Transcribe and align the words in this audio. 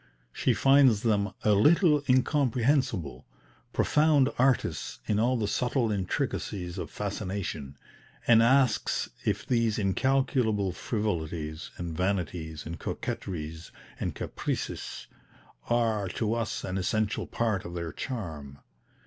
She 0.33 0.55
finds 0.55 1.03
them 1.03 1.31
"a 1.43 1.51
little 1.51 2.01
incomprehensible," 2.09 3.23
"profound 3.71 4.31
artists 4.39 4.97
in 5.05 5.19
all 5.19 5.37
the 5.37 5.47
subtle 5.47 5.91
intricacies 5.91 6.79
of 6.79 6.89
fascination," 6.89 7.77
and 8.25 8.41
asks 8.41 9.11
if 9.25 9.45
these 9.45 9.77
"incalculable 9.77 10.71
frivolities 10.71 11.69
and 11.77 11.95
vanities 11.95 12.65
and 12.65 12.79
coquetries 12.79 13.69
and 13.99 14.15
caprices" 14.15 15.05
are, 15.69 16.07
to 16.07 16.33
us, 16.33 16.63
an 16.63 16.79
essential 16.79 17.27
part 17.27 17.63
of 17.63 17.75
their 17.75 17.91
charm? 17.91 18.57